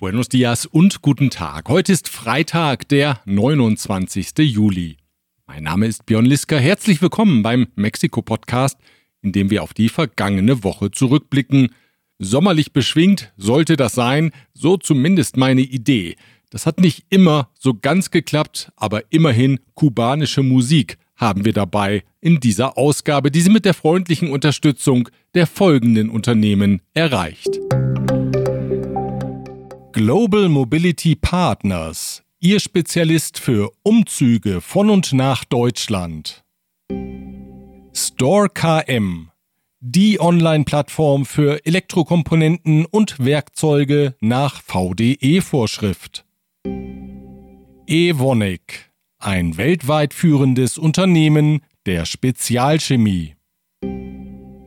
[0.00, 1.68] Buenos dias und guten Tag.
[1.68, 4.30] Heute ist Freitag, der 29.
[4.38, 4.96] Juli.
[5.46, 6.56] Mein Name ist Björn Liska.
[6.56, 8.78] Herzlich willkommen beim Mexiko-Podcast,
[9.20, 11.74] in dem wir auf die vergangene Woche zurückblicken.
[12.18, 16.16] Sommerlich beschwingt sollte das sein, so zumindest meine Idee.
[16.48, 22.40] Das hat nicht immer so ganz geklappt, aber immerhin kubanische Musik haben wir dabei in
[22.40, 27.60] dieser Ausgabe, die Sie mit der freundlichen Unterstützung der folgenden Unternehmen erreicht.
[29.92, 36.44] Global Mobility Partners, Ihr Spezialist für Umzüge von und nach Deutschland.
[37.92, 39.30] Store KM,
[39.80, 46.24] die Online-Plattform für Elektrokomponenten und Werkzeuge nach VDE-Vorschrift.
[47.88, 53.34] Evonik, ein weltweit führendes Unternehmen der Spezialchemie.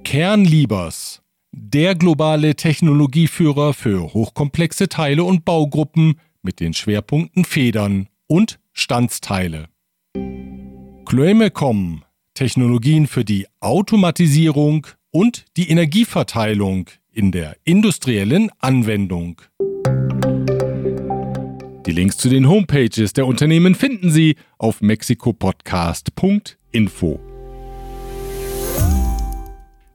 [0.04, 1.23] Kernliebers,
[1.54, 9.70] der globale Technologieführer für hochkomplexe Teile und Baugruppen mit den Schwerpunkten Federn und Standsteile.
[11.06, 19.40] Chloemecom, Technologien für die Automatisierung und die Energieverteilung in der industriellen Anwendung.
[21.86, 27.33] Die Links zu den Homepages der Unternehmen finden Sie auf mexikopodcast.info.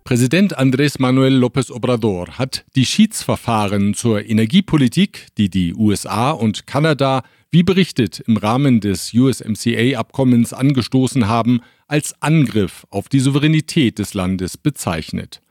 [0.08, 7.22] Präsident Andrés Manuel López Obrador hat die Schiedsverfahren zur Energiepolitik, die die USA und Kanada,
[7.50, 14.56] wie berichtet, im Rahmen des USMCA-Abkommens angestoßen haben, als Angriff auf die Souveränität des Landes
[14.56, 15.42] bezeichnet.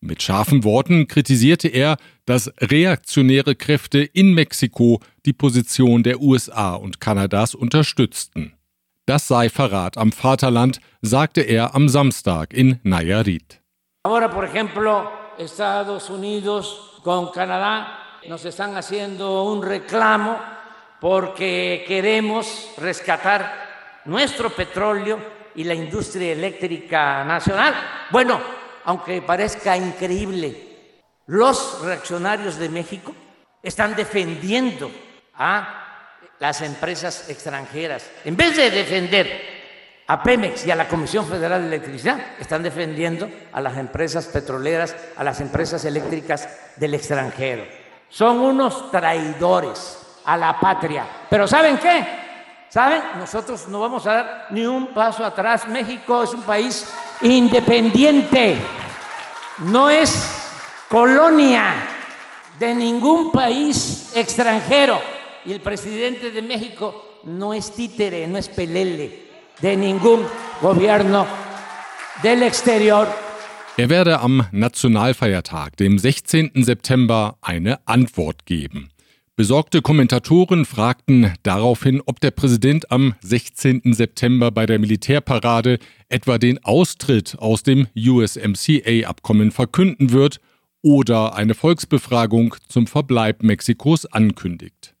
[0.00, 6.98] Mit scharfen Worten kritisierte er, dass reaktionäre Kräfte in Mexiko die Position der USA und
[6.98, 8.54] Kanadas unterstützten.
[9.06, 13.61] Das sei Verrat am Vaterland, sagte er am Samstag in Nayarit.
[14.04, 20.40] Ahora, por ejemplo, Estados Unidos con Canadá nos están haciendo un reclamo
[21.00, 25.20] porque queremos rescatar nuestro petróleo
[25.54, 27.74] y la industria eléctrica nacional.
[28.10, 28.40] Bueno,
[28.86, 33.14] aunque parezca increíble, los reaccionarios de México
[33.62, 34.90] están defendiendo
[35.34, 36.08] a
[36.40, 38.10] las empresas extranjeras.
[38.24, 39.51] En vez de defender
[40.12, 44.94] a Pemex y a la Comisión Federal de Electricidad están defendiendo a las empresas petroleras,
[45.16, 47.64] a las empresas eléctricas del extranjero.
[48.10, 51.06] Son unos traidores a la patria.
[51.30, 52.06] Pero ¿saben qué?
[52.68, 53.00] ¿Saben?
[53.18, 55.66] Nosotros no vamos a dar ni un paso atrás.
[55.66, 56.92] México es un país
[57.22, 58.58] independiente.
[59.60, 60.46] No es
[60.90, 61.72] colonia
[62.58, 65.00] de ningún país extranjero.
[65.46, 69.31] Y el presidente de México no es títere, no es pelele
[69.62, 70.20] de ningún
[70.60, 71.26] gobierno
[72.22, 73.06] del exterior.
[73.76, 76.50] Er werde am Nationalfeiertag, dem 16.
[76.56, 78.90] September, eine Antwort geben.
[79.34, 83.94] Besorgte Kommentatoren fragten daraufhin, ob der Präsident am 16.
[83.94, 85.78] September bei der Militärparade
[86.10, 90.38] etwa den Austritt aus dem USMCA-Abkommen verkünden wird
[90.82, 94.94] oder eine Volksbefragung zum Verbleib Mexikos ankündigt.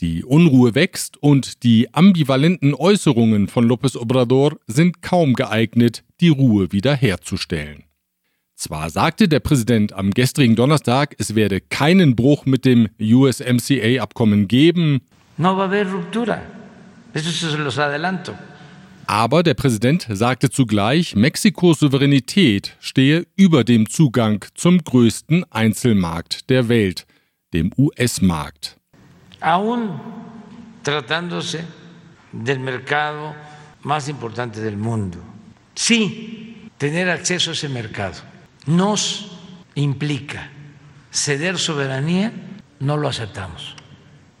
[0.00, 6.70] Die Unruhe wächst und die ambivalenten Äußerungen von López Obrador sind kaum geeignet, die Ruhe
[6.70, 7.82] wiederherzustellen.
[8.54, 15.00] Zwar sagte der Präsident am gestrigen Donnerstag, es werde keinen Bruch mit dem USMCA-Abkommen geben.
[15.36, 16.42] No va a haber ruptura.
[17.12, 18.34] Eso se los adelanto.
[19.06, 26.68] Aber der Präsident sagte zugleich, Mexikos Souveränität stehe über dem Zugang zum größten Einzelmarkt der
[26.68, 27.06] Welt,
[27.54, 28.77] dem US-Markt.
[29.40, 30.00] Aún
[30.82, 31.64] tratándose
[32.32, 33.34] del mercado
[33.82, 35.18] más importante del mundo.
[35.74, 38.20] Sí, tener acceso a ese mercado
[38.66, 39.38] nos
[39.74, 40.50] implica
[41.10, 42.32] ceder soberanía,
[42.80, 43.74] no lo aceptamos.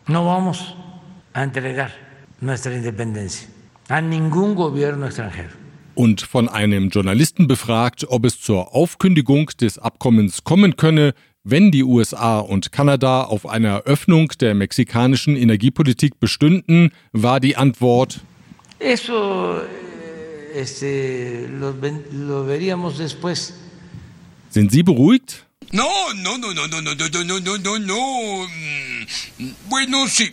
[0.06, 0.74] No vamos
[1.32, 1.92] a entregar
[2.40, 3.48] nuestra independencia
[3.88, 5.56] a ningún gobierno extranjero.
[5.94, 11.12] Und von einem Journalisten befragt, ob es zur Aufkündigung des Abkommens kommen könne,
[11.44, 18.20] wenn die USA und Kanada auf einer Öffnung der mexikanischen Energiepolitik bestünden, war die Antwort
[18.80, 19.60] Eso
[20.54, 21.74] este, lo,
[22.12, 23.54] lo veríamos después.
[24.50, 25.46] Sind Sie beruhigt?
[25.72, 25.84] No,
[26.22, 28.46] no, no, no, no, no, no, no, no, no, no.
[29.68, 30.32] Bueno, sí.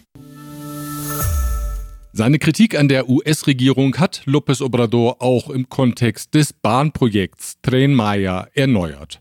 [2.13, 8.47] Seine Kritik an der US-Regierung hat López Obrador auch im Kontext des Bahnprojekts Tren Maya
[8.53, 9.19] erneuert.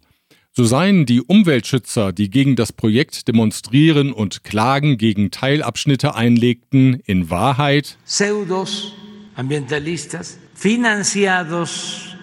[0.56, 7.28] So seien die Umweltschützer, die gegen das Projekt demonstrieren und Klagen gegen Teilabschnitte einlegten, in
[7.28, 8.94] Wahrheit pseudos
[9.34, 12.14] ambientalistas financiados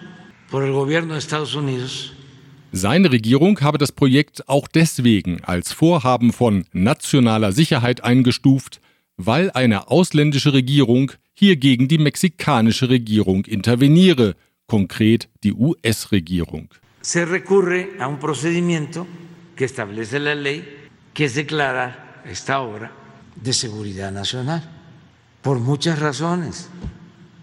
[0.50, 2.12] por el gobierno de Estados Unidos
[2.72, 8.80] Seine Regierung habe das Projekt auch deswegen als Vorhaben von nationaler Sicherheit eingestuft,
[9.18, 14.36] weil eine ausländische Regierung hier gegen die mexikanische Regierung interveniere,
[14.66, 16.70] konkret die US-Regierung.
[17.02, 19.06] Se recurre a un procedimiento
[19.56, 22.92] que establece la ley, que es declarar esta obra
[23.36, 24.62] de seguridad nacional,
[25.42, 26.68] por muchas razones,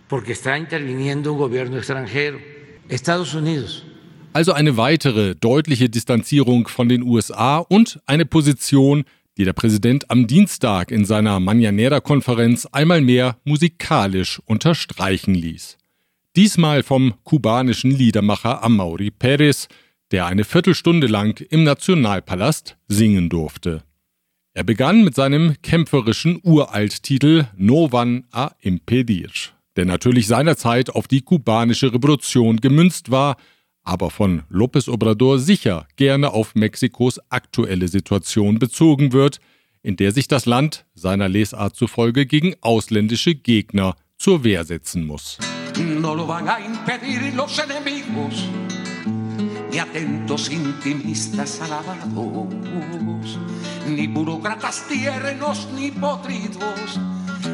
[0.07, 2.39] porque está interviniendo un gobierno extranjero,
[2.87, 3.85] Estados Unidos,
[4.33, 9.03] also eine weitere deutliche Distanzierung von den USA und eine Position,
[9.37, 15.77] die der Präsident am Dienstag in seiner Mañanera-Konferenz einmal mehr musikalisch unterstreichen ließ.
[16.35, 19.67] Diesmal vom kubanischen Liedermacher Amaury Pérez,
[20.11, 23.83] der eine Viertelstunde lang im Nationalpalast singen durfte.
[24.53, 29.29] Er begann mit seinem kämpferischen Uralttitel No van a impedir,
[29.75, 33.37] der natürlich seinerzeit auf die kubanische Revolution gemünzt war–
[33.89, 39.39] aber von López Obrador sicher gerne auf Mexikos aktuelle Situation bezogen wird,
[39.81, 45.39] in der sich das Land seiner Lesart zufolge gegen ausländische Gegner zur Wehr setzen muss.
[45.77, 48.49] No lo van a impedir los enemigos,
[49.71, 53.39] ni atentos intimistas alabados,
[53.87, 56.99] ni burócratas tiernos ni podridos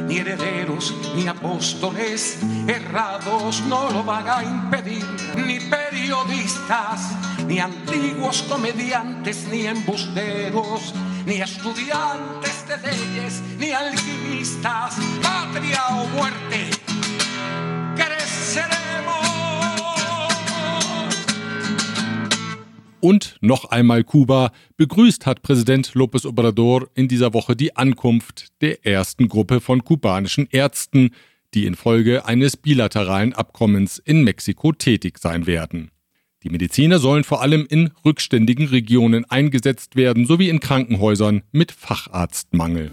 [0.08, 7.12] ni herederos, ni apóstoles errados no lo van a impedir, ni periodistas,
[7.48, 10.94] ni antiguos comediantes, ni embusteros,
[11.26, 16.85] ni estudiantes de leyes, ni alquimistas, patria o muerte.
[23.06, 24.52] Und noch einmal Kuba.
[24.78, 30.48] Begrüßt hat Präsident López Obrador in dieser Woche die Ankunft der ersten Gruppe von kubanischen
[30.50, 31.12] Ärzten,
[31.54, 35.92] die infolge eines bilateralen Abkommens in Mexiko tätig sein werden.
[36.42, 42.92] Die Mediziner sollen vor allem in rückständigen Regionen eingesetzt werden sowie in Krankenhäusern mit Facharztmangel.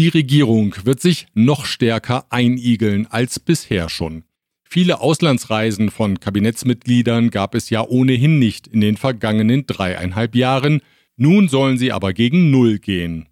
[0.00, 4.24] Die Regierung wird sich noch stärker einigeln als bisher schon.
[4.64, 10.80] Viele Auslandsreisen von Kabinettsmitgliedern gab es ja ohnehin nicht in den vergangenen dreieinhalb Jahren,
[11.18, 13.28] nun sollen sie aber gegen Null gehen.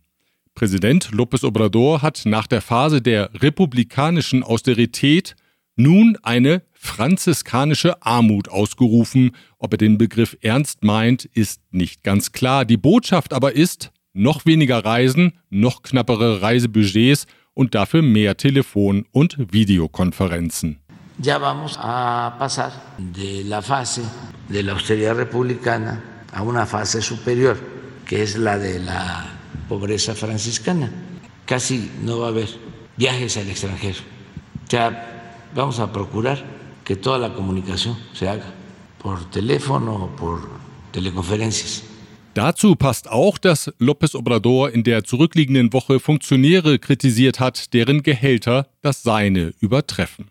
[0.55, 5.37] Präsident López Obrador hat nach der Phase der republikanischen Austerität
[5.75, 9.31] nun eine franziskanische Armut ausgerufen.
[9.57, 12.67] Ob er den Begriff ernst meint, ist nicht ganz klar.
[12.67, 19.37] Die Botschaft aber ist, noch weniger Reisen, noch knappere Reisebudgets und dafür mehr Telefon- und
[19.39, 20.81] Videokonferenzen.
[21.21, 24.03] ya vamos a pasar de la fase
[24.49, 26.01] de la austeridad republicana
[26.33, 27.57] a una fase superior,
[28.07, 29.27] que es la de la
[29.69, 30.91] pobreza franciscana.
[31.45, 32.49] Casi no va a haber
[32.97, 34.01] viajes al extranjero.
[34.69, 36.45] Ya vamos a procurar
[36.85, 38.55] que toda la comunicación se haga
[39.03, 40.49] por teléfono o por
[40.93, 41.88] teleconferencias.
[42.39, 48.69] Dazu passt auch, dass López Obrador in der zurückliegenden Woche Funktionäre kritisiert hat, deren Gehälter
[48.81, 50.31] das seine übertreffen.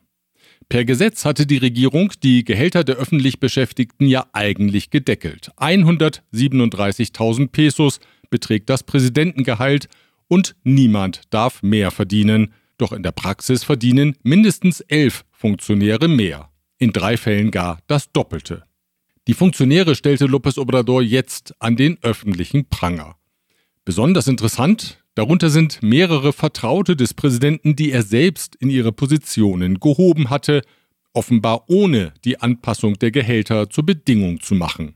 [0.70, 5.52] Per Gesetz hatte die Regierung die Gehälter der öffentlich Beschäftigten ja eigentlich gedeckelt.
[5.58, 8.00] 137.000 Pesos
[8.30, 9.90] beträgt das Präsidentengehalt
[10.30, 12.54] und niemand darf mehr verdienen.
[12.78, 16.52] Doch in der Praxis verdienen mindestens elf Funktionäre mehr.
[16.78, 18.67] In drei Fällen gar das Doppelte.
[19.28, 23.18] Die Funktionäre stellte López Obrador jetzt an den öffentlichen Pranger.
[23.84, 30.30] Besonders interessant, Darunter sind mehrere Vertraute des Präsidenten, die er selbst in ihre Positionen gehoben
[30.30, 30.62] hatte,
[31.12, 34.94] offenbar ohne die Anpassung der Gehälter zur Bedingung zu machen.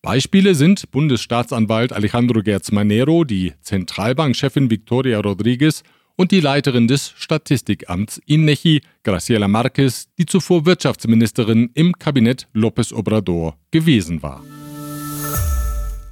[0.00, 5.82] Beispiele sind Bundesstaatsanwalt Alejandro Gertz Manero, die Zentralbankchefin Victoria Rodriguez
[6.18, 13.56] und die Leiterin des Statistikamts INECHI, Graciela Marquez, die zuvor Wirtschaftsministerin im Kabinett López Obrador
[13.70, 14.44] gewesen war.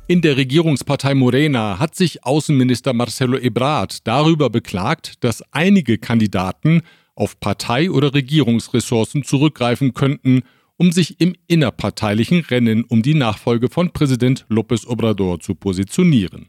[0.07, 6.83] In der Regierungspartei Morena hat sich Außenminister Marcelo Ebrard darüber beklagt, dass einige Kandidaten
[7.17, 10.43] auf Partei- oder Regierungsressourcen zurückgreifen könnten,
[10.77, 16.47] um sich im innerparteilichen Rennen um die Nachfolge von Präsident López Obrador zu positionieren.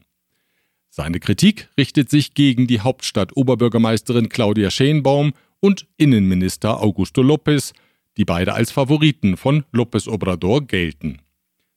[0.90, 7.72] Seine Kritik richtet sich gegen die Hauptstadt-Oberbürgermeisterin Claudia Schenbaum und Innenminister Augusto López,
[8.16, 11.20] die beide als Favoriten von López Obrador gelten.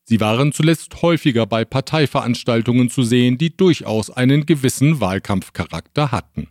[0.03, 6.47] Sie waren zuletzt häufiger bei Parteiveranstaltungen zu sehen, die durchaus einen gewissen Wahlkampfcharakter hatten.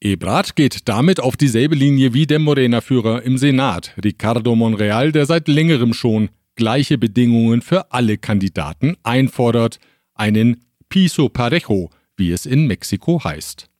[0.00, 5.46] Ebrard geht damit auf dieselbe Linie wie der Morena-Führer im Senat, Ricardo Monreal, der seit
[5.46, 9.78] längerem schon gleiche Bedingungen für alle Kandidaten einfordert,
[10.14, 13.70] einen Piso Parejo, wie es in Mexiko heißt.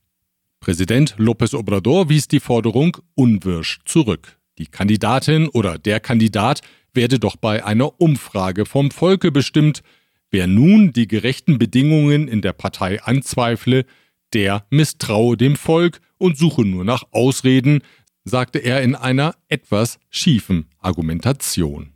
[0.60, 4.38] Präsident López Obrador wies die Forderung unwirsch zurück.
[4.56, 6.62] Die Kandidatin oder der Kandidat
[6.94, 9.82] werde doch bei einer Umfrage vom Volke bestimmt.
[10.30, 13.84] Wer nun die gerechten Bedingungen in der Partei anzweifle,
[14.32, 17.82] der misstraue dem Volk und suche nur nach Ausreden,
[18.24, 21.92] sagte er in einer etwas schiefen Argumentation.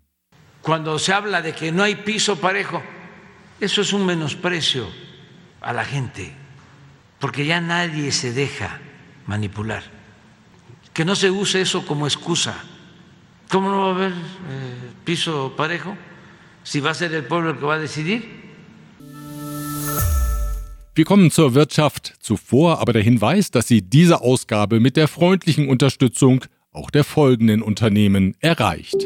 [0.60, 2.82] Cuando se habla de que no hay piso parejo,
[3.60, 4.86] eso es un menosprecio
[5.60, 6.32] a la gente,
[7.18, 8.80] porque ya nadie se deja
[9.26, 9.82] manipular.
[10.92, 12.54] Que no se use eso como excusa.
[13.50, 14.14] ¿Cómo no va a haber eh,
[15.04, 15.96] piso parejo?
[16.62, 18.36] Si va a ser el pueblo el que va a decidir.
[20.94, 22.14] Wir kommen zur Wirtschaft.
[22.20, 27.60] Zuvor aber der Hinweis, dass Sie diese Ausgabe mit der freundlichen Unterstützung auch der folgenden
[27.60, 28.96] Unternehmen erreicht.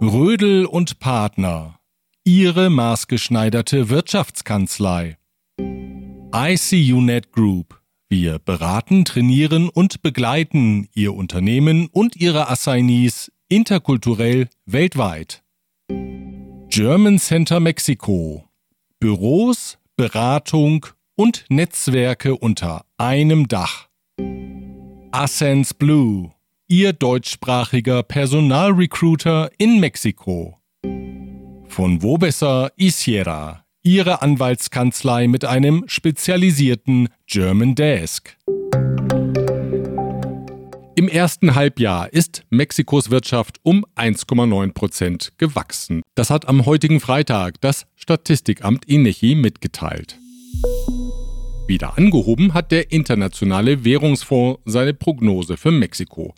[0.00, 1.75] Rödel und Partner.
[2.28, 5.16] Ihre maßgeschneiderte Wirtschaftskanzlei.
[6.34, 7.80] ICUNet Group.
[8.08, 15.44] Wir beraten, trainieren und begleiten Ihr Unternehmen und Ihre Assignees interkulturell weltweit.
[16.68, 18.44] German Center Mexico
[18.98, 23.86] Büros, Beratung und Netzwerke unter einem Dach.
[25.12, 26.32] Ascens Blue,
[26.66, 30.58] Ihr deutschsprachiger Personalrecruiter in Mexiko.
[31.76, 38.34] Von wo besser Isiera, Ihre Anwaltskanzlei mit einem spezialisierten German Desk.
[40.94, 46.00] Im ersten Halbjahr ist Mexikos Wirtschaft um 1,9 Prozent gewachsen.
[46.14, 50.18] Das hat am heutigen Freitag das Statistikamt INECHI mitgeteilt.
[51.66, 56.34] Wieder angehoben hat der Internationale Währungsfonds seine Prognose für Mexiko.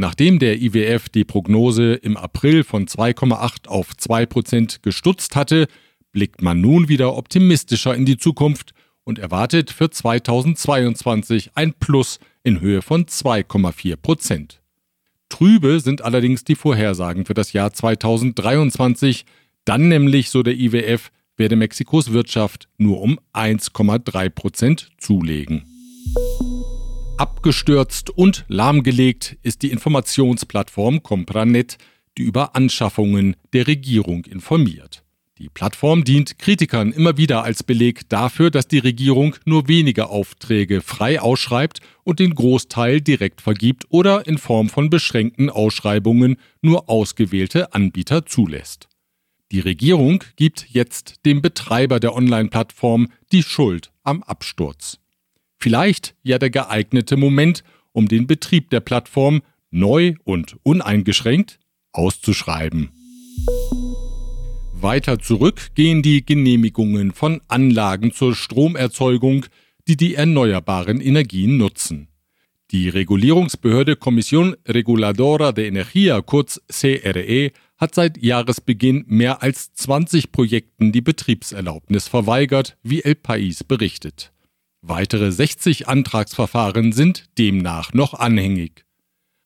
[0.00, 5.68] Nachdem der IWF die Prognose im April von 2,8 auf 2 Prozent gestutzt hatte,
[6.10, 8.72] blickt man nun wieder optimistischer in die Zukunft
[9.04, 14.62] und erwartet für 2022 ein Plus in Höhe von 2,4 Prozent.
[15.28, 19.26] Trübe sind allerdings die Vorhersagen für das Jahr 2023.
[19.66, 25.66] Dann nämlich, so der IWF, werde Mexikos Wirtschaft nur um 1,3 Prozent zulegen.
[27.20, 31.76] Abgestürzt und lahmgelegt ist die Informationsplattform Compranet,
[32.16, 35.04] die über Anschaffungen der Regierung informiert.
[35.36, 40.80] Die Plattform dient Kritikern immer wieder als Beleg dafür, dass die Regierung nur wenige Aufträge
[40.80, 47.74] frei ausschreibt und den Großteil direkt vergibt oder in Form von beschränkten Ausschreibungen nur ausgewählte
[47.74, 48.88] Anbieter zulässt.
[49.52, 54.99] Die Regierung gibt jetzt dem Betreiber der Online-Plattform die Schuld am Absturz.
[55.60, 57.62] Vielleicht ja der geeignete Moment,
[57.92, 61.58] um den Betrieb der Plattform neu und uneingeschränkt
[61.92, 62.90] auszuschreiben.
[64.72, 69.44] Weiter zurück gehen die Genehmigungen von Anlagen zur Stromerzeugung,
[69.86, 72.08] die die erneuerbaren Energien nutzen.
[72.70, 80.92] Die Regulierungsbehörde Kommission Reguladora de Energía, kurz CRE, hat seit Jahresbeginn mehr als 20 Projekten
[80.92, 84.32] die Betriebserlaubnis verweigert, wie El País berichtet.
[84.82, 88.86] Weitere 60 Antragsverfahren sind demnach noch anhängig.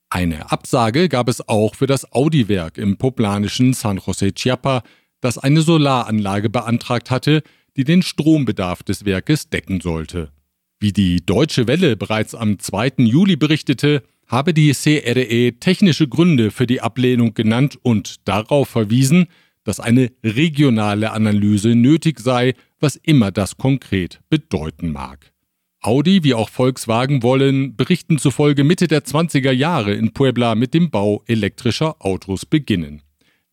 [0.09, 4.85] Eine Absage gab es auch für das Audi-Werk im poblanischen San José Chiapa,
[5.21, 7.43] das eine Solaranlage beantragt hatte,
[7.77, 10.31] die den Strombedarf des Werkes decken sollte.
[10.79, 12.93] Wie die Deutsche Welle bereits am 2.
[12.99, 19.27] Juli berichtete, habe die CRE technische Gründe für die Ablehnung genannt und darauf verwiesen,
[19.65, 25.33] dass eine regionale Analyse nötig sei, was immer das konkret bedeuten mag.
[25.81, 30.91] Audi wie auch Volkswagen wollen Berichten zufolge Mitte der 20er Jahre in Puebla mit dem
[30.91, 33.01] Bau elektrischer Autos beginnen.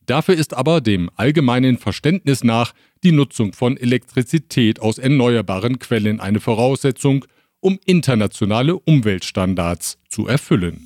[0.05, 2.73] Dafür ist aber dem allgemeinen Verständnis nach
[3.05, 7.23] die Nutzung von Elektrizität aus erneuerbaren Quellen eine Voraussetzung,
[7.61, 10.81] um internationale Umweltstandards zu erfüllen.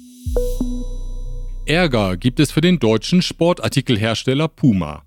[1.65, 5.04] Ärger gibt es für den deutschen Sportartikelhersteller Puma.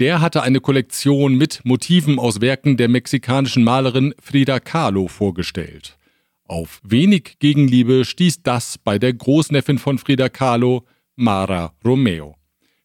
[0.00, 5.98] Der hatte eine Kollektion mit Motiven aus Werken der mexikanischen Malerin Frida Kahlo vorgestellt.
[6.44, 12.34] Auf wenig Gegenliebe stieß das bei der Großneffin von Frida Kahlo, Mara Romeo.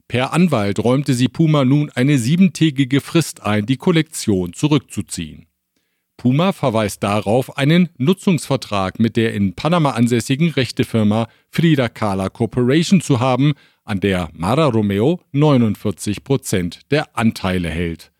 [0.09, 5.45] Per Anwalt räumte sie Puma nun eine siebentägige Frist ein, die Kollektion zurückzuziehen.
[6.17, 13.21] Puma verweist darauf, einen Nutzungsvertrag mit der in Panama ansässigen Rechtefirma Frida Kahla Corporation zu
[13.21, 13.53] haben,
[13.85, 18.11] an der Mara Romeo 49 Prozent der Anteile hält.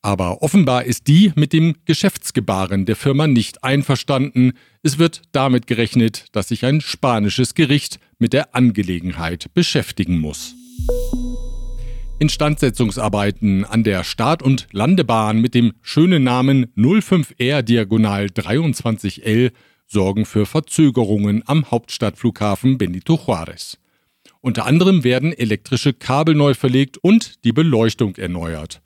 [0.00, 4.52] Aber offenbar ist die mit dem Geschäftsgebaren der Firma nicht einverstanden.
[4.82, 10.54] Es wird damit gerechnet, dass sich ein spanisches Gericht mit der Angelegenheit beschäftigen muss.
[12.20, 19.52] Instandsetzungsarbeiten an der Start- und Landebahn mit dem schönen Namen 05R Diagonal 23L
[19.86, 23.78] sorgen für Verzögerungen am Hauptstadtflughafen Benito Juárez.
[24.48, 28.80] Unter anderem werden elektrische Kabel neu verlegt und die Beleuchtung erneuert.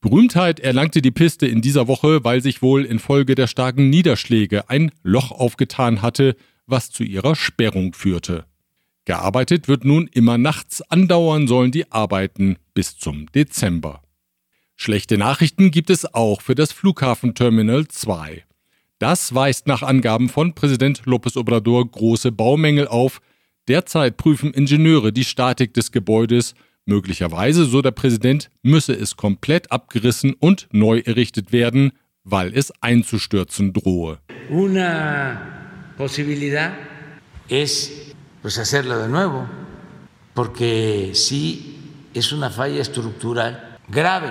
[0.00, 4.90] Berühmtheit erlangte die Piste in dieser Woche, weil sich wohl infolge der starken Niederschläge ein
[5.02, 6.34] Loch aufgetan hatte,
[6.64, 8.46] was zu ihrer Sperrung führte.
[9.04, 14.00] Gearbeitet wird nun immer nachts, andauern sollen die Arbeiten bis zum Dezember.
[14.76, 18.44] Schlechte Nachrichten gibt es auch für das Flughafenterminal 2.
[18.98, 23.20] Das weist nach Angaben von Präsident López Obrador große Baumängel auf.
[23.68, 26.54] Derzeit prüfen Ingenieure die Statik des Gebäudes.
[26.84, 31.90] Möglicherweise, so der Präsident, müsse es komplett abgerissen und neu errichtet werden,
[32.22, 34.18] weil es einzustürzen drohe.
[34.50, 35.40] Una
[35.96, 36.72] posibilidad
[37.48, 37.90] es
[38.40, 39.48] pues hacerlo de nuevo,
[40.34, 41.74] porque sí
[42.14, 44.30] es una falla estructural grave.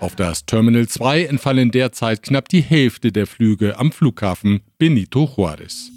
[0.00, 5.90] Auf das Terminal 2 entfallen derzeit knapp die Hälfte der Flüge am Flughafen Benito Juárez.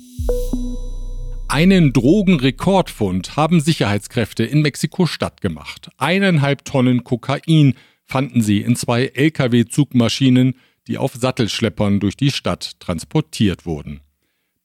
[1.50, 5.90] Einen Drogenrekordfund haben Sicherheitskräfte in Mexiko-Stadt gemacht.
[5.98, 7.76] Eineinhalb Tonnen Kokain
[8.06, 10.56] fanden sie in zwei Lkw-Zugmaschinen,
[10.88, 14.02] die auf Sattelschleppern durch die Stadt transportiert wurden.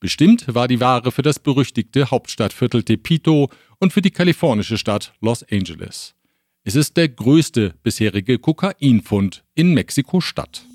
[0.00, 5.44] Bestimmt war die Ware für das berüchtigte Hauptstadtviertel Tepito und für die kalifornische Stadt Los
[5.44, 6.16] Angeles.
[6.64, 10.66] Es ist der größte bisherige Kokainfund in Mexiko-Stadt.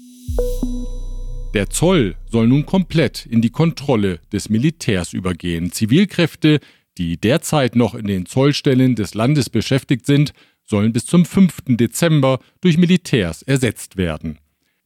[1.58, 5.72] Der Zoll soll nun komplett in die Kontrolle des Militärs übergehen.
[5.72, 6.60] Zivilkräfte,
[7.00, 10.34] die derzeit noch in den Zollstellen des Landes beschäftigt sind,
[10.64, 11.64] sollen bis zum 5.
[11.70, 14.38] Dezember durch Militärs ersetzt werden.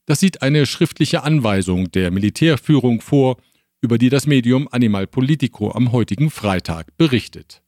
[0.06, 3.36] Das sieht eine schriftliche Anweisung der Militärführung vor,
[3.82, 7.61] über die das Medium Animal Politico am heutigen Freitag berichtet.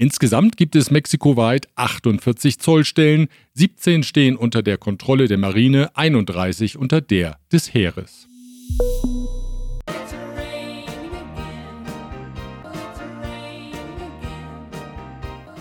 [0.00, 7.02] Insgesamt gibt es mexikoweit 48 Zollstellen, 17 stehen unter der Kontrolle der Marine, 31 unter
[7.02, 8.26] der des Heeres.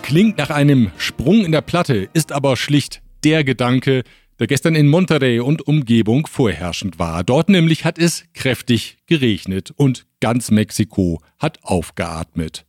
[0.03, 4.03] Klingt nach einem Sprung in der Platte, ist aber schlicht der Gedanke,
[4.39, 7.25] der gestern in Monterrey und Umgebung vorherrschend war.
[7.25, 12.65] Dort nämlich hat es kräftig geregnet und ganz Mexiko hat aufgeatmet.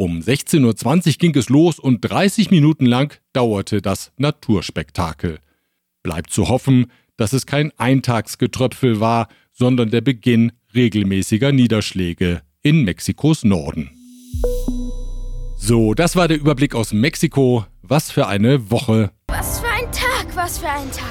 [0.00, 5.40] Um 16.20 Uhr ging es los und 30 Minuten lang dauerte das Naturspektakel.
[6.02, 6.86] Bleibt zu hoffen,
[7.18, 13.90] dass es kein Eintagsgetröpfel war, sondern der Beginn regelmäßiger Niederschläge in Mexikos Norden.
[15.58, 17.66] So, das war der Überblick aus Mexiko.
[17.82, 19.10] Was für eine Woche.
[19.28, 21.04] Was für ein Tag, was für ein Tag.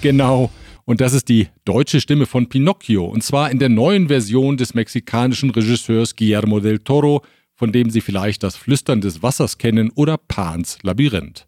[0.00, 0.50] Genau.
[0.84, 3.04] Und das ist die deutsche Stimme von Pinocchio.
[3.04, 7.22] Und zwar in der neuen Version des mexikanischen Regisseurs Guillermo del Toro,
[7.54, 11.46] von dem Sie vielleicht das Flüstern des Wassers kennen oder Pans Labyrinth.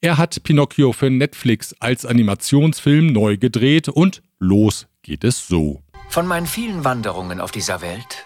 [0.00, 5.82] Er hat Pinocchio für Netflix als Animationsfilm neu gedreht und los geht es so.
[6.08, 8.24] Von meinen vielen Wanderungen auf dieser Welt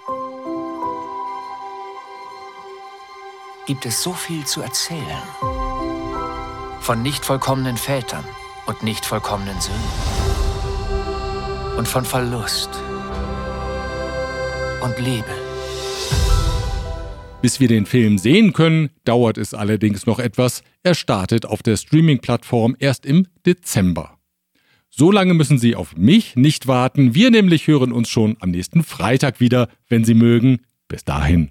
[3.66, 5.22] gibt es so viel zu erzählen.
[6.80, 8.24] Von nicht vollkommenen Vätern
[8.66, 10.11] und nicht vollkommenen Söhnen
[11.76, 12.70] und von Verlust
[14.82, 15.24] und Liebe.
[17.40, 20.62] Bis wir den Film sehen können, dauert es allerdings noch etwas.
[20.82, 24.18] Er startet auf der Streaming-Plattform erst im Dezember.
[24.90, 27.14] So lange müssen Sie auf mich nicht warten.
[27.14, 30.60] Wir nämlich hören uns schon am nächsten Freitag wieder, wenn Sie mögen.
[30.86, 31.50] Bis dahin.